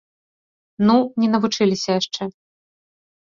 [0.89, 2.23] Ну, не навучыліся яшчэ.